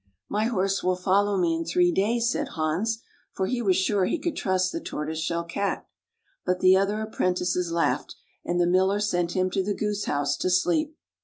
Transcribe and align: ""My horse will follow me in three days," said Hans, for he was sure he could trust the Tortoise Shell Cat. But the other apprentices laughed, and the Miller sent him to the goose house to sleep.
""My 0.37 0.45
horse 0.45 0.81
will 0.81 0.95
follow 0.95 1.37
me 1.37 1.53
in 1.55 1.63
three 1.63 1.91
days," 1.91 2.31
said 2.31 2.53
Hans, 2.57 3.03
for 3.33 3.45
he 3.45 3.61
was 3.61 3.77
sure 3.77 4.05
he 4.05 4.17
could 4.17 4.35
trust 4.35 4.71
the 4.71 4.79
Tortoise 4.81 5.19
Shell 5.19 5.43
Cat. 5.43 5.85
But 6.43 6.59
the 6.59 6.75
other 6.75 7.01
apprentices 7.01 7.71
laughed, 7.71 8.15
and 8.43 8.59
the 8.59 8.65
Miller 8.65 8.99
sent 8.99 9.33
him 9.33 9.51
to 9.51 9.61
the 9.63 9.75
goose 9.75 10.05
house 10.05 10.35
to 10.37 10.49
sleep. 10.49 10.97